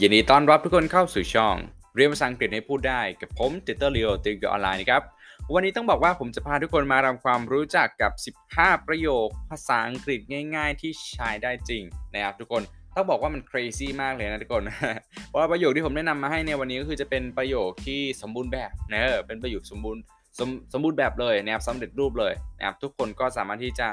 [0.00, 1.56] ยินดีต้อนรับทุกคนเข้าสู่ช่อง
[1.94, 5.02] เรียนภาษาอังกฤษให้พูดได้กับผมเตเตอร์เลียวติวกับออนไลน์นะครับ
[5.54, 8.12] วันนี้ต้องบอกว่าผมจะพาทุกคนมาทำความรู้จักกับ
[8.56, 10.20] 15 ประโยคภาษาอังกฤษ
[10.56, 11.82] ง่าย ๆ ที่ใช้ได้จริง
[12.14, 12.62] นะครับทุกคน
[12.96, 14.62] ต้องบอกว่ามัน crazy มากเลยนะทุกคน
[15.28, 20.02] เพราะว่าประโยคที่ผมแนะนำมาให้ในวันนี้ก็คือจะเป็นประโยคที่สมบูรณ์แบบนะเป็นประโยคสมบูรณ์
[20.38, 23.88] สมสมบูรณ์แบบเลยนะครับสำเร็จรูปเลยนะครับทุกคนก็สามารถที่จะ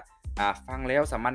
[0.68, 1.34] ฟังแล้วสามารถ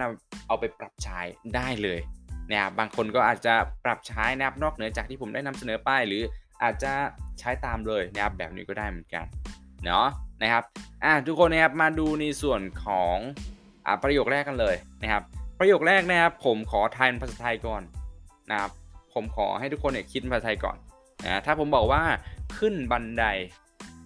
[0.49, 1.21] เอาไปปรับใช้
[1.55, 2.01] ได้เลย
[2.51, 6.23] นะครับบางคนก็อาจจะปรับใช้นะครับนอกเหนือจากที่ผมได้นำเสนอไป หรือ
[6.63, 6.93] อาจจะ
[7.41, 9.27] ใช้ตามเลยนะครับแบบนี้ก็ได้เหมือนกัน
[9.85, 10.07] เนาะ
[10.43, 10.65] นะครับ
[11.05, 13.17] อะทุกคนนะครับมาดูในส่วนของ
[13.87, 15.23] อ่าประโยคแรกกันเลยนะครับ
[15.59, 17.83] ประโยคแรกนะครับผมขอทายภาษาไทยก่อน
[18.51, 18.71] นะครับ
[19.15, 20.77] ผมขอให้ทุกคนเนี่ยคิดภาษาไทยก่อน
[21.25, 22.03] นะถ้าผมบอกว่า
[22.59, 23.25] ขึ้นบันได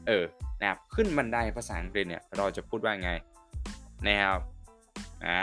[0.06, 0.24] เออ
[0.60, 3.10] นะครับขึ้นบันไดภาษาอังกฤษเนี่ยเราจะพูดว่าไง
[4.06, 4.38] นะครับ
[5.26, 5.42] อ่า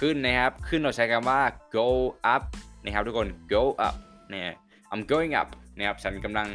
[0.00, 1.40] ขึ้นนะครับ ขึ้นเราใช้คำว่า
[1.76, 1.88] go
[2.34, 2.42] up
[2.84, 3.94] นะครับทุกคน go up
[4.30, 4.54] เนี่ย
[4.92, 6.46] I'm going up นะครับฉันกำลัง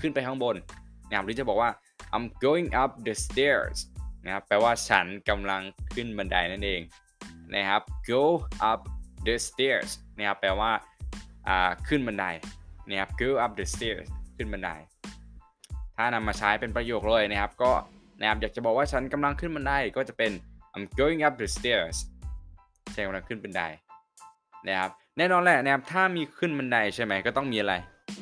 [0.00, 0.56] ขึ้นไปข้างบน
[1.08, 1.70] นะครับหรือจะบอกว่า
[2.14, 3.78] I'm going up the stairs
[4.24, 5.62] นะครับแปลว่าฉันกำลัง
[5.94, 6.80] ขึ้นบันไดนั่นเอง
[7.54, 8.22] นะครับ go
[8.70, 8.80] up
[9.26, 10.70] the stairs นะครับแปลว่า
[11.88, 12.24] ขึ้นบันได
[12.88, 14.70] นะครับ go up the stairs ขึ้นบันได
[15.96, 17.72] ถ้านำมาใช้เป็นประโยคเลยนะครับ ก็
[18.20, 20.32] นะครับอยากจะบอกว่าฉันกำลังขึ้นบันไดก็จะเป็น
[20.74, 21.96] I'm going up the stairs
[22.92, 23.62] ใช่กำลังขึ้นบันได
[24.66, 27.74] นะครับแน่นอนแหละนะครับถ้ามีขึ้นบันไดใช่ไหมก็ต้องมีอะไร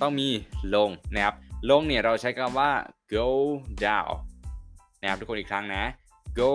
[0.02, 0.28] ต้องมี
[0.74, 1.34] ลงนะครับ
[1.70, 2.70] ลงเนี่ยเราใช้คำว่า
[3.14, 3.28] go
[3.86, 4.12] down
[5.00, 5.84] นะครับทุกคนอีกครั้งนะ
[6.40, 6.52] go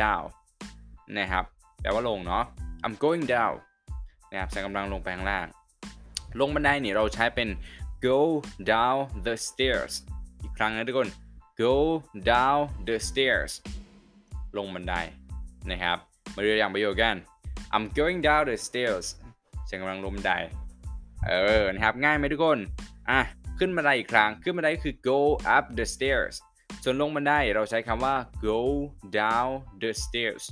[0.00, 0.24] down
[1.18, 1.44] นะครับ
[1.80, 2.44] แปลว่าลงเนาะ
[2.84, 3.56] I'm going down
[4.30, 5.46] นะครับฉันกำลังลงไปข้างล่าง
[6.40, 7.48] ลงบันไดเนี่ยเราใช้เป็น
[8.06, 8.18] go
[8.72, 9.94] down the stairs
[10.42, 11.08] อีกครั้งนะทุกคน
[11.62, 11.74] go
[12.30, 13.52] down the stairs
[14.56, 14.94] ลงบันได
[15.70, 15.98] นะครับ
[16.34, 17.16] มาเรียนอย่างประโยคกัน
[17.74, 19.06] I'm going down the stairs
[19.68, 20.32] ฉันกำลังลงบันได
[21.26, 21.32] เอ
[21.62, 22.58] อนะครับง่ายไหมทุกคน
[23.10, 23.20] อะ
[23.58, 25.18] ขึ้นบันไดอีกครั้งขึ้นบันไดคือ go
[25.56, 26.34] up the stairs
[26.84, 28.14] ส่วนลงบันไดเราใช้คำว่า
[28.48, 28.60] go
[29.18, 29.50] down
[29.82, 30.44] the stairs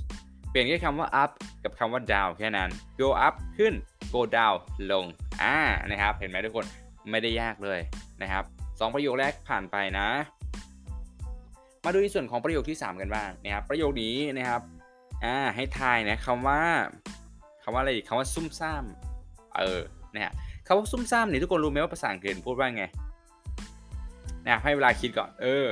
[0.49, 1.31] เปลี่ยนแค่คำว่า up
[1.63, 2.69] กับคำว่า down แค่นั้น
[3.01, 3.73] go up ขึ้น
[4.13, 4.57] go down
[4.91, 5.05] ลง
[5.41, 5.55] อ่า
[5.91, 6.65] นะครับ เห็นไหมทุกคน
[7.11, 7.79] ไม่ได้ยากเลย
[8.21, 8.43] นะครับ
[8.79, 10.07] สองประโยคแรกผ่านไปนะ
[11.85, 14.61] มาดูในส่วนของประโยคที่ 3 กันบ้างนะครับ ประโยคนี้นะครับ
[15.23, 16.61] อ่าให้ทายนะคำว่า
[17.63, 18.83] คำว่าอะไรคำว่าซุ่มซ่าม
[19.55, 19.81] เออ
[20.13, 20.33] นะฮะ
[20.67, 22.83] คำว่าซุ่มซ่ามเนี่ยทุกคนรู้ไหมว่าภาษาอังกฤษพูดว่าไง
[24.47, 25.65] นะให้เวลาคิดก่อนเออ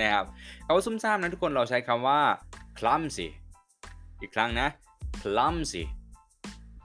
[0.00, 0.24] นะครับ
[0.64, 2.20] คำว่าซุ่มซ่ามนะทุกคนเราใช้คำว่า
[2.78, 3.28] clumsy
[4.20, 4.68] อีกครั้งนะ
[5.22, 5.82] clumsy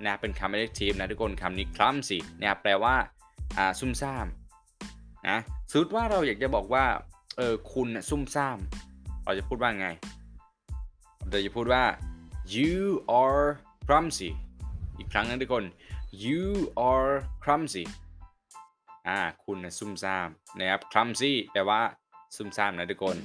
[0.06, 2.96] นะเป็นคำ adjective นะทุกคนคำนี้ clumsy นะแปลว่า
[3.58, 4.28] อ่าซุ่มซ่าม
[5.28, 5.38] นะ
[5.70, 6.86] สมมติว่าเราอยากจะบอกว่า
[7.38, 8.58] เออคุณซุ่มซ่าม
[9.26, 9.88] เราจะพูดว่าไง
[11.30, 11.84] เราจะพูดว่า
[12.56, 12.76] you
[13.22, 13.46] are
[13.88, 14.30] clumsy
[14.98, 15.64] อีกครั้งนะทุกคน
[16.24, 16.44] you
[16.90, 17.84] are clumsy
[19.08, 20.30] อ่าคุณนะซุ่มซ่าม
[20.60, 21.82] นะครับ clumsy แปลว่า
[22.36, 23.18] ซุ่มซ่ามนะทุกคน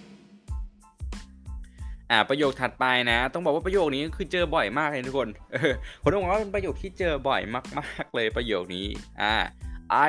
[2.11, 7.41] อ่าประโยคถัดไปนะ ต้องบอกว่าประโยคนี้คือเจอบ่อยมากเลยทุกคนเออผมต้องบอกว่าเป็นประโยคที่เจอบ่อย
[7.79, 8.87] มากๆเลยประโยคนี้
[9.23, 9.35] อ่า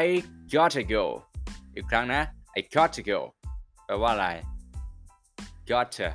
[0.01, 0.03] I
[0.53, 1.03] gotta go
[1.75, 2.21] อีกครั้งนะ
[2.57, 3.19] I gotta go
[3.85, 4.27] แปลว่าอะไร
[5.69, 6.09] gotta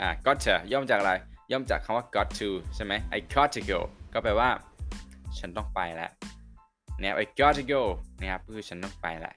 [0.00, 1.12] อ่า got to ย่อมจากอะไร
[1.52, 3.78] ย่อมจากคำว่า got to ใช่ไหม I got to go
[4.12, 4.48] ก็แปลว่า
[5.38, 6.10] ฉันต้องไปแล้ว
[7.00, 7.82] นะครับ I got to go
[8.20, 9.34] นะครับคือฉันต้องไปแล้ว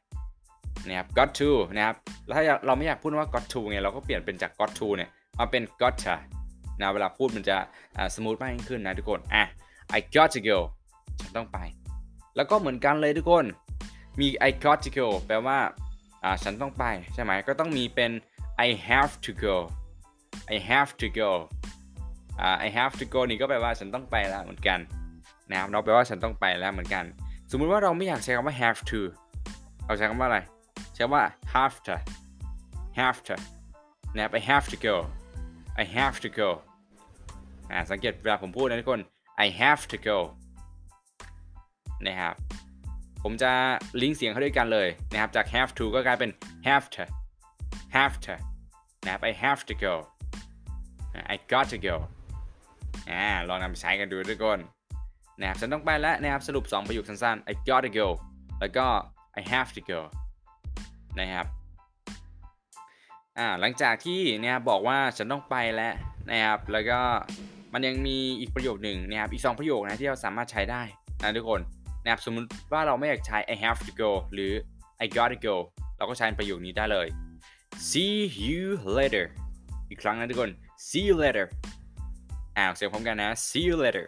[0.87, 5.09] นะครับ got to นะครับแล้วถ้าเราไม่อยากพูดว่า got to ไงเราก็เปลี่ยนเป็นจาก got to เนี่ย
[5.39, 6.15] มาเป็น got to
[6.79, 7.57] นะเวลาพูดมันจะ
[8.15, 9.43] สมูทมากยิ่งขึ้นนะทุกคนอะ
[9.97, 10.57] I got to go
[11.21, 11.59] ฉันต้องไป
[12.35, 13.45] แล้วก็เหมือนกันเลยทุกคน
[14.19, 15.59] มี I got to go แปลว่า
[16.43, 18.11] ฉันต้องไปใช่ไหมก็ต้องมีเป็น
[18.65, 19.55] I have to go
[20.55, 21.31] I have to go
[22.41, 24.79] อ่า I have to go นี่ก็แปลว่าฉันต้องไปแล้วเหมือนกัน
[25.49, 27.05] นะครับเราแปลว่าฉันต้องไปแล้วเหมือนกัน
[27.51, 28.99] สมมุติว่าเราไม่อยากใช้คำว่า have to
[29.85, 30.39] เราใช้คำว่าอะไร
[30.95, 31.95] ใช้ว่า have to
[32.99, 33.35] have to
[34.15, 34.95] นะครับ I have to go
[35.81, 36.49] I have to go
[37.71, 39.01] อ่าสังเกตเวลาผมพูดนะทุกคน
[39.45, 40.17] I have to go
[42.05, 42.35] นะครับ
[43.23, 43.51] ผมจะ
[44.01, 46.31] ลิงก์เสียงเข้าด้วยกันเลยนะครับ จาก have to ก็กลายเป็น
[46.67, 47.03] have to
[47.95, 48.35] have to
[49.03, 49.93] นะครับ I have to go
[51.33, 51.95] I got to go
[53.09, 54.59] อ่าลองนำไปใช้กันดูทุกคน
[55.39, 58.07] นะครับฉันต้องไปแล้วนะครับสรุป 2 ประโยคสั้นๆ I got to go
[58.59, 58.85] แล้วก็
[59.39, 59.99] I have to go
[61.19, 61.45] นะครับ
[63.37, 65.93] อ่าหลังจากที่นะครับบอกว่าฉันต้องไปแล้ว
[66.31, 66.99] นะครับแล้วก็
[67.73, 70.81] มันยังมีอีกประโยคหนึ่งนะครับอีก 2 ประโยคนะที่เราสามารถใช้ได้
[71.21, 71.61] นะทุกคน
[72.03, 74.53] นะครับสมมติว่าเราไม่อยากใช้ I have to go หรือ
[75.03, 75.55] I got to go
[75.97, 77.07] เราก็ใช้ประโยคนี้ได้เลย
[77.89, 78.15] see
[78.47, 78.63] you
[78.97, 79.25] later
[79.89, 80.51] อีกครั้งนะทุกคน
[80.85, 81.45] see you later
[82.57, 84.05] อ่าเสียงพร้อมกันนะ see you later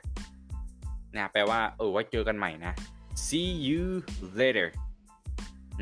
[1.16, 2.74] นะแปลว่าเออไว้เจอกันใหม่นะ
[3.26, 3.84] see you
[4.42, 4.68] later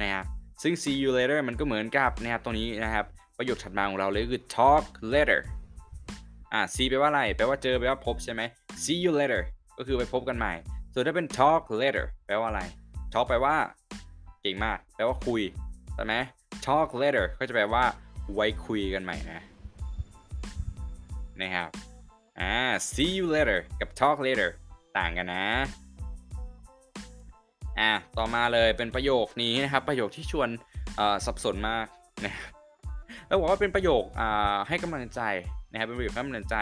[0.01, 0.25] นะครับ
[0.61, 3.05] ซึ่ง see you later มันก็เหมือนกับนะครับตรงนี้นะครับ
[3.37, 5.41] ประโยคถัดมาของเราเลยคือ talk later
[6.53, 8.41] อ่า see แปลว่าอะไร แปลว่าเจอ แปลว่าพบใช่ไหม
[8.83, 9.41] see you later
[9.77, 10.53] ก็คือไปพบกันใหม่
[10.93, 12.61] ส่วนถ้าเป็น talk later แปลว่าอะไร
[13.13, 13.55] talk แปลว่า
[14.41, 15.41] เก่งมาก แปลว่าคุย
[15.95, 16.15] ใช่ไหม
[16.65, 17.83] talk later ก็จะแปลว่า
[18.33, 19.43] ไว้คุยกันใหม่นะ
[21.43, 21.69] นะครับ
[22.39, 22.53] อ่า
[22.91, 24.49] see you later กับ talk later
[24.97, 25.45] ต่างกันนะ
[27.79, 30.49] อะต่อมาเลยเป็นประโยคนี้นะครับ ประโยคที่ชวน
[31.25, 31.87] สับสนมาก
[32.25, 32.33] นะ
[33.27, 34.03] แล้วบอกว่าเป็นประโยค
[34.67, 35.21] ให้กำลังใจ
[35.71, 36.57] นะครับเป็นประโยคให้กำลังใจ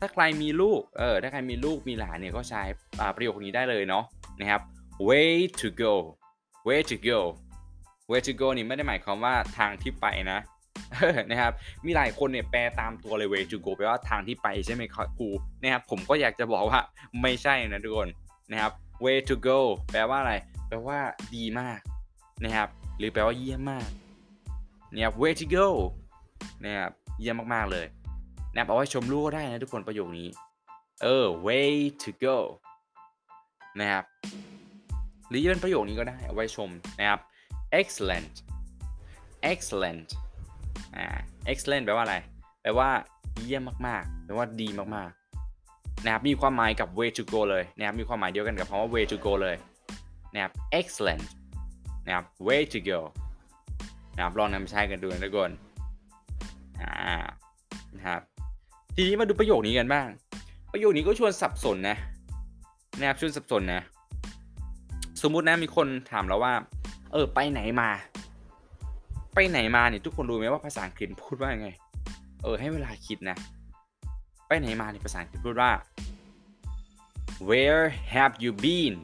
[0.00, 2.62] ถ้าใครมีลูกเออถ้าใครมีลูกมีหลานเนี่ยก็ใช้
[3.16, 4.04] ประโยคนี้ได้เลยเนาะ
[4.40, 4.60] นะครับ
[5.08, 5.94] way to go
[6.68, 7.20] way to go
[8.10, 10.38] way to go นี่ไม่ได้หมายความว่าทางที่ไปนะ
[11.30, 11.52] นะครับ
[11.84, 15.28] มีหลายคนเนี่ยแปลตามตัวเลย way to go แปลว่าทางที่ไปใช่ไหมครับครู
[15.62, 16.80] นะครับผมก็อยากจะบอกว่า
[17.22, 18.08] ไม่ใช่นะทุกคน
[18.50, 18.72] นะครับ
[19.04, 19.58] way to go
[19.90, 20.34] แปลว่าอะไร
[20.68, 20.98] แปลว่า
[21.34, 21.80] ดีมาก
[22.44, 22.68] นะครับ
[22.98, 23.88] หรือแปลว่าเยี่ยมมาก
[24.92, 25.68] นะครับ way to go
[26.64, 26.90] นะครับ
[27.20, 27.86] เยี่ยมมากๆเลย
[28.52, 30.28] นะครับเอาไว้ชมลูกก็ได้นะทุกคนประโยคนี้
[31.02, 32.36] เออ way to go
[33.80, 34.04] นะครับ
[35.28, 37.20] หรือจะเป็นประโยคนี้ก็ได้เอาไว้ชมนะครับ
[37.80, 38.34] excellent
[39.52, 40.08] excellent
[40.96, 41.06] อ่า
[41.50, 42.16] excellent แปลว่าอะไร
[42.62, 42.88] แปลว่า
[43.44, 49.56] เยี่ยมมากๆ แปลว่าดีมากๆ นะครับ มีความหมายกับ way to go เลยนะครับ มีความหมายเดียวกันกับคำว่า way to go เลย
[50.34, 51.24] นะครับ excellent
[52.06, 53.00] นะครับ way to go
[54.16, 55.50] นะครับ ลองนำใช้กันดูนะทุกคน
[56.80, 57.16] อ่า
[57.96, 58.20] นะครับ
[58.96, 60.08] ทีนี้มาดูประโยคนี้กันบ้าง
[60.72, 61.96] ประโยคนี้ก็ชวนสับสนนะ
[62.98, 63.82] นะครับ ชวนสับสนนะ
[65.22, 66.54] สมมุตินะ มีคนถามเราว่า
[67.12, 67.90] เออ ไปไหนมา
[69.34, 71.68] ไปไหนมาเนี่ยทุกคนรู้ไหมว่าภาษาอังกฤษพูดว่าไง
[72.42, 73.36] เออให้เวลาคิดนะ
[74.46, 75.70] ไปไหนมาในภาษาอังกฤษพูดว่า
[77.48, 77.84] where
[78.14, 78.96] have you been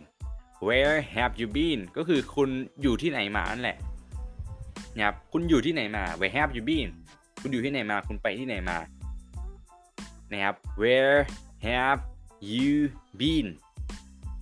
[0.67, 2.49] where have you been ก็คือคุณ
[2.83, 3.79] อยู่ที่ไหนมานั่นแหละ
[4.97, 6.89] นะครับคุณอยู่ที่ไหนมา where have you been
[7.41, 8.79] คุณอยู่ที่ไหนมา คุณไปที่ไหนมา
[10.33, 11.19] นะครับ where
[11.67, 12.01] have
[12.53, 12.73] you
[13.21, 13.49] been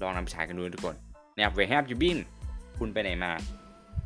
[0.00, 0.96] ลองนำไปใช้กันดูทุกคน
[1.34, 2.18] นะครับ where have you been
[2.78, 3.32] คุณไปไหนมา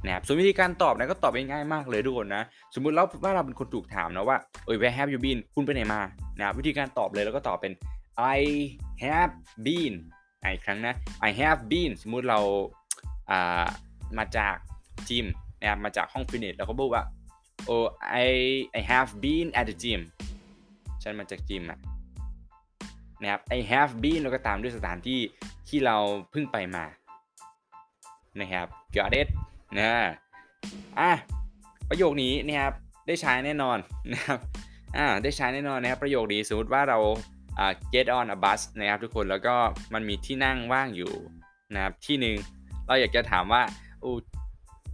[0.04, 2.42] นะครับส่วนวิธีการตอบนะก็ตอบง่ายๆมากเลยทุกคนนะ
[2.74, 6.00] สมมุติเราว่าเราเป็นคนถูกถามนะว่าเอ้ย where have you been คุณไปไหนมา
[6.36, 7.72] นะครับวิธีการตอบเลยแล้วก็ตอบเป็น
[8.36, 8.40] I
[9.04, 9.34] have
[9.66, 9.94] been
[10.42, 10.94] อีกครั้งนะ
[11.28, 12.38] I have been สมมุติเรา
[13.30, 13.66] อ่า
[14.18, 14.56] มาจาก
[15.08, 15.26] จิม
[15.60, 17.04] นะครับมาจากห้องฟิตเนสเราก็บอกว่า
[17.68, 17.86] oh
[18.26, 18.28] I
[18.78, 20.00] I have been at the gym
[21.02, 21.78] ฉันมาจากจิมอะ
[23.22, 25.20] นะครับ I have been แล้วก็ตามด้วยสถานที่
[25.68, 25.96] ที่เรา
[26.30, 26.84] เพิ่งไปมา
[28.40, 28.66] นะครับ
[28.96, 29.28] got it
[29.76, 29.90] นะ
[30.98, 31.10] อะ
[31.88, 32.74] ประโยคนี้นะครับ
[33.06, 33.78] ได้ใช้แน่นอน
[34.12, 34.38] นะครับ
[34.96, 36.98] อ่าได้ใช้แน่นอนนะครับประโยคนี้สมมติว่าเรา
[37.58, 39.54] อ่า get on a bus นะครับทุกคนแล้วก็
[39.94, 41.12] มันมีที่นั่งว่างอยู่
[41.74, 42.36] นะครับที่หนึ่ง
[42.86, 43.62] เราอยากจะถามว่า
[44.02, 44.14] อู้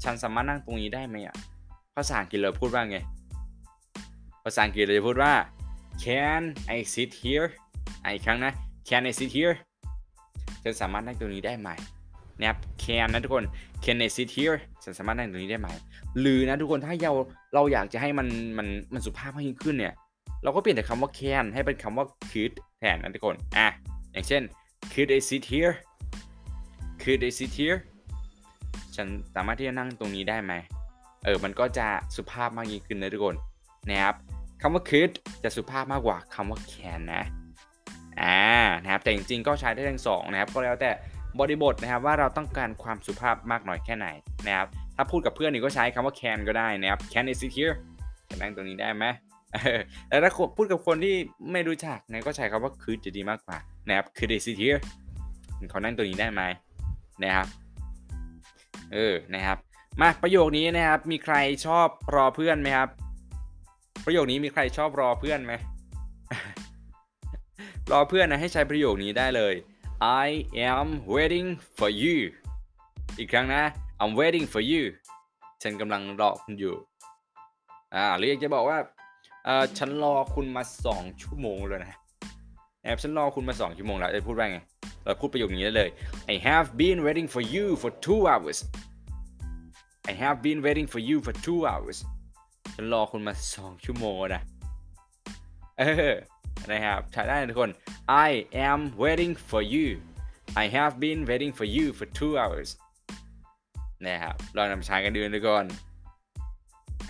[0.04, 1.36] ฉันสามารถนั่งตรงนี้ได้ไหมอะ
[1.96, 2.98] ภาษาอังกฤษเราพูดว่าไง
[4.44, 5.32] ภาษาอังกฤษเราจะพูดว่า
[6.04, 6.42] can
[6.76, 7.48] I sit here
[8.04, 8.52] อีกครั้งนะ
[8.88, 9.54] can I sit here
[10.62, 11.68] ฉันสามารถนั่งตรงนี้ได้ไหม
[12.38, 13.44] นะครับ can นะทุกคน
[13.84, 15.68] can I sit here ฉันสามารถนั่งตรงนี้ได้ไหม
[16.20, 17.12] หรือนะทุกคนถ้าเรา
[17.54, 18.28] เราอยากจะให้มัน
[18.58, 19.94] มันมันสุภาพมากยิ่งขึ้นเนี่ย
[20.44, 23.68] เราก็เปลี่ยนจากคำว่า can ให้เป็นคำว่า could แทนนะทุกคน อะ
[24.12, 24.42] อย่างเช่น
[24.92, 25.74] could I sit here
[27.02, 27.78] could I sit here
[28.96, 30.52] ฉันสามารถที่จะนั่งตรงนี้ได้ไหม
[31.24, 33.36] เออ มันก็จะสุภาพมากยิ่งขึ้นนะทุกคน
[33.90, 34.14] นะครับ
[34.60, 37.22] คำว่า could จะสุภาพมากกว่าคำว่า can นะ
[38.20, 38.40] อ่า
[38.82, 40.90] นะครับ แต่จริงๆ ก็ใช้ได้ทั้งสองนะครับ ก็แล้วแต่
[41.40, 44.08] บริบทนะครับว่าเราต้องการความสุภาพมากน้อยแค่ไหน
[44.46, 47.74] นะครับถ้าพูดกับเพื่อนนี่ก็ใช้คำว่า can ก็ได้นะครับ can I sit here
[48.28, 49.04] จะนั่งตรงนี้ได้ไหม
[50.08, 51.14] แต่ถ้าพูดกับคนที่
[51.52, 54.78] ไม่รู้จักนะก็ใช้คำว่า could จะดีมากกว่านะครับ could I sit here
[55.70, 56.42] เขานั่งตรงนี้ได้ไหม
[57.22, 57.46] นะครับ
[58.92, 59.58] เออนะครับ
[60.00, 61.36] มาประโยคนี้นะครับมีใคร
[61.66, 62.88] ชอบรอเพื่อนไหมครับ
[64.04, 65.52] ประโยคนี้มีใครชอบรอเพื่อนไหม
[67.92, 69.54] รอเพื่อนนะให้ใช้ประโยคนี้ได้เลย
[70.00, 70.28] I
[70.70, 72.16] am waiting for you
[73.18, 73.62] อีกครั้งนะ
[74.00, 74.82] I'm waiting for you
[75.62, 76.74] ฉันกำลังรอคุณอยู่
[77.94, 78.78] อ่าหรืออยากจะบอกว่า
[79.44, 81.98] เออฉันรอคุณมา2ชั่วโมงเลยนะ
[82.82, 84.58] แอบฉันรอคุณมา2ชั่วโมงแล้วจะพูดว่าไง
[85.04, 85.90] เราพูดประโยคนี้ได้เลย
[86.34, 88.58] I have been waiting for you for two hours
[90.10, 91.98] I have been waiting for you for two hours
[92.74, 94.42] ฉันรอคุณมา2ชั่วโมงนะ
[95.78, 96.14] เออ
[96.72, 97.70] นะครับใช้ได้ทุกคน
[98.26, 98.30] I
[98.68, 99.88] am waiting for you
[100.62, 102.70] I have been waiting for you for two hours
[104.06, 105.66] นะครับลองนำใช้กันดูทุกคน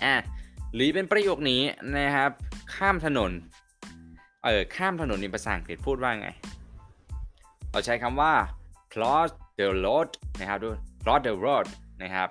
[0.03, 0.15] อะ
[0.73, 1.61] หรือเป็นประโยคนี้
[1.97, 2.31] นะครับ
[2.75, 3.31] ข้ามถนน
[4.43, 6.29] เออข้ามถนนในภาษาอังกฤษพูดว่าไง
[7.71, 8.33] เราใช้คำว่า
[8.93, 10.09] cross the road
[10.39, 10.69] นะครับดู
[11.03, 11.65] cross the road
[12.03, 12.29] นะครับ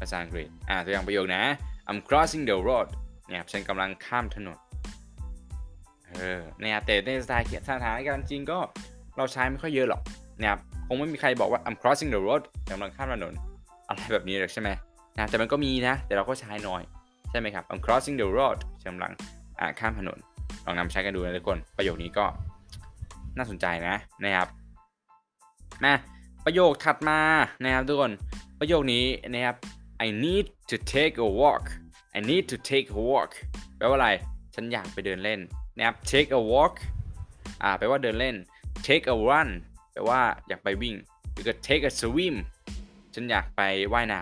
[0.00, 1.42] ภาษาอังกฤษ อ่าตัวอย่างประโยคนะ
[1.88, 2.88] I'm crossing the road
[3.28, 4.58] เนี่ยฉันกำลังข้ามถนน
[6.22, 8.58] เออเนี่ยแต่ในสถานสถานการณ์จริงก็
[9.16, 10.02] เราใช้ไม่ค่อยเยอะหรอก
[10.40, 13.32] นะครับคงไม่มีใครบอกว่า I'm crossing the road กำลังข้ามถนน
[13.88, 14.70] อะไรแบบนี้หรอกใช่ไหม
[15.16, 16.82] นะแต่มันก็มีนะ แต่เราก็ใช้น้อย
[17.30, 19.12] ใช่ไหมครับ I'm crossing the road กำลัง
[19.80, 20.18] ข้ามถนน
[20.64, 22.24] ลองนำใช้กันดูนะทุกคนประโยคนี้ก็
[23.36, 24.48] น่าสนใจนะนะครับ
[25.84, 25.94] มา
[26.44, 27.20] ประโยคถัดมา
[27.64, 28.12] นะครับทุกคน
[28.60, 29.56] ประโยคนี้นะครับ
[30.06, 31.64] I need to take a walk
[32.16, 33.32] I need to take a walk
[33.76, 34.08] แปลว่าอะไร
[34.54, 35.40] ฉันอยากไปเดินเล่น
[35.76, 36.74] นะครับ take a walk
[37.62, 38.36] อ่าแปลว่าเดินเล่น
[38.86, 39.48] take a run
[39.92, 40.94] แปลว่าอยากไปวิ่ง
[41.32, 42.34] หรือก็ take a swim
[43.14, 43.60] ฉันอยากไป
[43.92, 44.20] ว่ายน้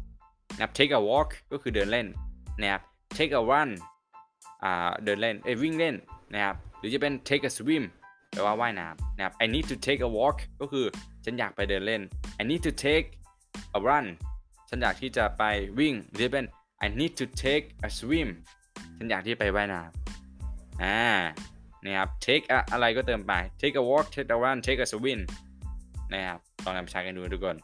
[0.00, 2.06] ำนะครับ take a walk ก็คือเดินเล่น
[2.60, 2.82] นะครับ
[3.16, 3.70] take a run
[4.64, 5.94] อ่าเดินเล่นเอ้ยวิ่งเล่น
[6.32, 7.84] นะครับหรือจะเป็น take a swim
[8.32, 10.86] แปลว่าว่ายน้ำนะครับ I need to take a walk ก็คือ
[11.24, 12.02] ฉันอยากไปเดินเล่น
[12.40, 13.06] I need to take
[13.76, 14.06] a run
[14.68, 15.42] ฉันอยากที่จะไป
[15.78, 16.44] วิ่งหรือเป็น
[16.84, 18.28] I need to take a swim
[18.96, 20.03] ฉันอยากที่ไปว่ายน้ำ
[20.82, 21.00] อ่า
[21.84, 25.20] นะครับ take อะไรก็เติมไป take a walk take a run take a swim
[26.12, 27.56] นะครับลองนำไปใช้กันดูทุกคน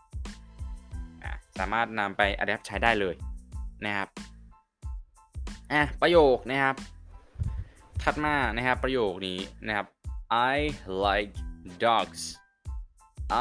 [1.59, 3.14] สามารถนำไป adapt ใช้ได้เลย
[3.87, 4.09] นะครับ
[5.73, 6.76] อะประโยคนะครับ
[8.02, 9.87] ถัดมานะครับประโยคนี้นะครับ
[10.55, 10.57] I
[11.05, 11.35] like
[11.85, 12.23] dogs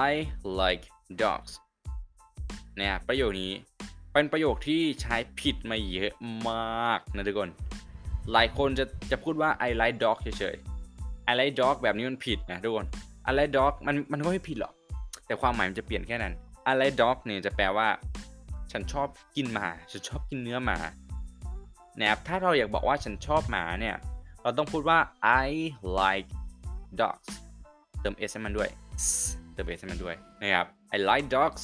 [0.09, 0.11] I
[0.59, 0.85] like
[1.21, 1.51] dogs
[2.77, 3.51] นะครับประโยคนี้
[4.13, 6.13] เป็นประโยคที่ใช้ผิดมาเยอะ
[6.49, 7.49] มากนะทุกคน
[8.33, 12.85] หลายคนจะจะพูดว่า I like dog เฉยๆ I like dog แบบนี้มันผิดนะทุกคน
[13.27, 14.73] I like dog มันมันก็ไม่ผิดหรอก
[15.25, 16.33] แต่ความหมายมันจะเปลี่ยนแค่นั้น
[16.69, 17.87] I like dog เนี่ยจะแปลว่า
[18.71, 20.77] ฉันชอบกินหมา ฉันชอบกินเนื้อหมา
[21.99, 23.95] นะครับถ้าเราอยากบอกว่าฉันชอบหมาเนี่ย
[24.43, 24.99] เราต้องพูดว่า
[25.45, 25.47] I
[25.99, 26.29] like
[26.99, 27.27] dogs
[28.01, 28.69] เติม s ให้มันด้วย
[29.53, 31.61] เติม s ให้มันด้วยนะครับ I like dogs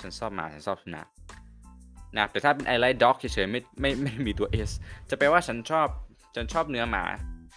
[0.00, 1.08] ฉันชอบหมา ฉันชอบสุนัข
[2.14, 4.70] นะครับแต่ถ้าเป็น I like dog เฉยๆไม่ไม่ไม่มีตัว s
[5.10, 5.88] จะแปลว่าฉันชอบ
[6.34, 7.04] ฉันชอบเนื้อหมา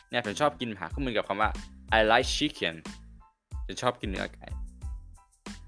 [0.10, 1.50] เนี่ยฉันชอบกินหมาก็เหมือนกับคำว่า
[1.98, 2.76] I like chicken
[3.66, 4.48] ฉันชอบกินเนื้อไก่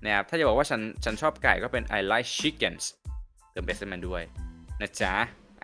[0.04, 2.84] นะครับถ้าจะบอกว่าฉันฉันชอบไก่ก็เป็น I like chickens
[3.52, 4.24] เติม s ให้มันด้วย
[4.82, 5.14] นะจ๊ะ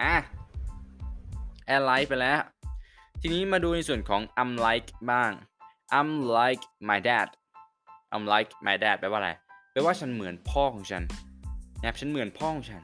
[0.01, 0.15] อะ
[1.73, 2.39] I like ไปแล้ว
[3.21, 5.31] ทีนี้มาดูในส่วนของ I'm like บ้าง
[5.97, 7.27] I'm like my dad
[8.13, 9.31] I'm like my dad แปลว่าอะไร
[9.71, 11.03] แปลว่าฉันเหมือนพ่อของฉัน
[11.79, 12.81] นะครับฉันเหมือนพ่อของฉัน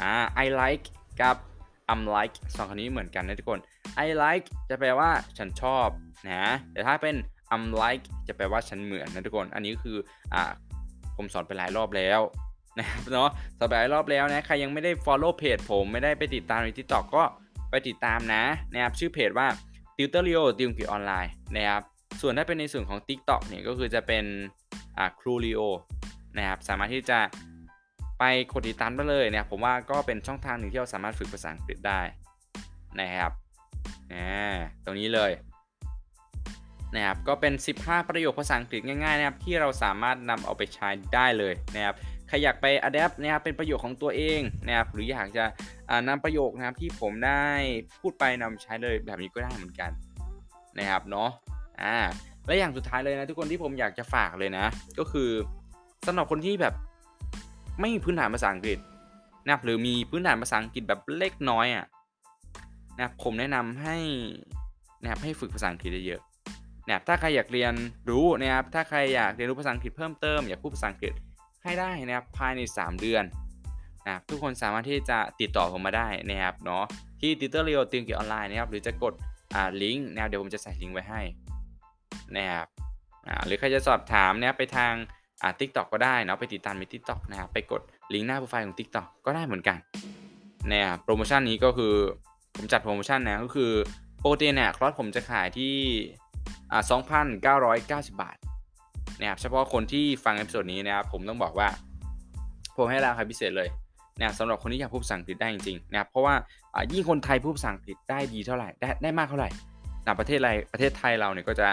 [0.00, 0.12] อ่า
[0.44, 0.86] I like
[1.20, 1.36] กับ
[1.90, 3.60] I'm like สองคำนี้เหมือนกันนะทุกคน
[4.04, 5.88] I like จะแปลว่าฉันชอบ
[6.28, 7.16] นะแต่ถ้าเป็น
[7.54, 9.96] I'm like จะแปลว่าฉันเหมือนนะทุกคน อันนี้คือ
[10.34, 10.50] อ่า
[11.16, 12.20] ผมสอนไปหลายรอบแล้ว
[12.78, 17.24] นะครับเนาะสอนไปหลายรอบแล้วนะใครยังไม่ได้ follow page ผมไม่ได้ไปติดตามใน TikTok ก็
[17.70, 19.48] ไปติดตามนะนะครับชื่อเพจว่า
[19.96, 21.82] Tutor Leo ติวอังกฤษออนไลน์นะครับ
[22.20, 24.24] ส่วนถ้าเป็นในส่วนของ TikTok เนี่ยก็คือจะเป็น
[24.98, 25.60] อ่าครูลีโอ
[26.36, 27.18] นะครับสามารถที่จะ
[28.24, 32.00] ไปกดติดตามได้เลยนะครับผมว่าก็เป็นช่องทางหนึ่งที่เราสามารถฝึกภาษาอังกฤษได้
[33.00, 33.32] นะครับ
[34.84, 35.30] ตรงนี้เลย
[36.94, 41.94] นะครับก็เป็น 15 ประโยคภาษาอังกฤษง่ายๆนะครับที่เราสามารถนำเอาไปใช้ได้เลยนะครับ
[42.28, 45.44] ใครอยากไป adapt นะครับเป็นประโยคของตัวเองนะครับหรืออยากจะ
[46.08, 47.44] นำประโยคนะครับที่ผมได้
[48.00, 49.90] พูดไปนำใช้เลยแบบนี้ก็ได้เหมือนกัน
[50.78, 51.30] นะครับเนาะ
[51.82, 51.96] อ่า
[52.46, 54.64] และอย่างสุดท้ายเลยนะทุกคนที่ผมอยากจะฝากเลยนะ
[54.98, 55.30] ก็คือ
[56.06, 56.74] สำหรับคนที่แบบ
[57.80, 58.78] ไม่มีพื้นฐานภาษาอังกฤษ
[59.44, 61.86] นะครับหรือมีพื้นฐานภาษาอังกฤษแบบเล็กน้อยอะ
[62.96, 63.96] นะครับผมแนะนำให้
[65.02, 67.72] นะครับให้ฝึกภาษาอังกฤษเยอะๆนะครับถ้าใครอยากเรียน
[68.10, 71.12] รู้นะครับถ้าใครอยากเรียนรู้ภาษาอังกฤษเพิ่มเติมอยากพูดภาษาอังกฤษ
[71.64, 73.24] ให้ได้นะครับภายใน 3 เดือน
[74.04, 76.84] นะครับทุกคนสามารถที่จะติดต่อผมมาได้นะครับเนาะ
[77.20, 79.14] ที่ Tutorleo ติงกีออนไลน์นะครับหรือจะกด
[79.54, 81.20] อ่าลิงก์นะครับเดี๋ยวผมจะใส่ลิงก์ไว้ให้
[82.36, 82.66] นะครับ
[83.26, 84.92] อ่าหรือใครจะสอบถามนะครับไปทาง
[85.42, 87.82] อ่า TikTok ก็ได้เนาะไปติดตามใน TikTok นะครับไปกด
[88.12, 89.78] ลิงก์หน้าโปรไฟล์ของ TikTok ก็ได้เหมือนกัน
[90.68, 91.94] เนี่ยโปรโมชั่นนี้ก็คือ
[92.56, 93.72] ผมจัดโปรโมชั่นนะก็คือ
[94.24, 95.74] ปกติเนี่ยคอร์สผมจะขายที่
[96.72, 96.82] อ่า
[98.10, 98.36] 2,990 บาท
[99.20, 101.68] นะครับเฉพาะคนที่ฟัง episode นี้นะครับผมต้องบอกว่า
[102.76, 103.68] ผมให้ราคาพิเศษเลย
[104.18, 106.34] นะสำหรับคนที่อยากพูดภาษาอังกฤษได้จริงๆนะครับเพราะว่า
[106.92, 109.48] ยิ่งคนไทยพูดภาษาอังกฤษได้ดีเท่าไหร่ได้ได้มากเท่าไหร่
[110.04, 111.68] นะประเทศไรประเทศไทยเราเนี่ยก็จะ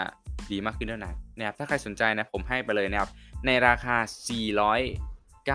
[0.52, 3.10] ดีมากขึ้นเท่านั้นนะครับถ้าใครสนใจนะผมให้ไปเลยนะครับ
[3.46, 3.96] ในราคา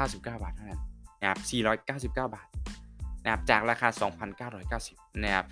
[0.02, 0.82] 499 บาทเท่านั้น
[1.20, 1.38] นะครับ
[1.86, 2.48] 499 บาท
[3.22, 3.88] นะครับจากราคา
[4.58, 5.46] 2,990นะครับ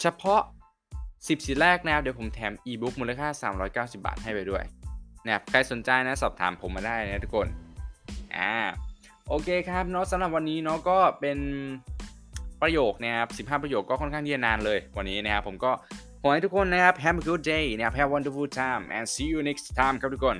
[0.00, 0.42] เฉพาะ
[0.90, 3.28] 10สิทธิ์แรกนะครับเดี๋ยวผมแถมอีบุ๊กมูลค่า
[3.92, 4.64] 390 บาทให้ไปด้วย
[5.24, 7.46] นะครับใครสนใจนะสอบถามผมมาได้นะทุกคน
[8.36, 8.52] อ่า
[9.28, 11.38] โอเคครับเนาะสำหรับวันนี้เนาะก็เป็น
[12.62, 15.72] ประโยคนะครับ15 ประโยคก็ค่อนข้างที่จะนานเลยวันนี้นะครับผมก็
[16.22, 20.36] ขอให้ทุกคนนะครับ have a good day นะครับ have a wonderful time and see you next time ครับทุกคน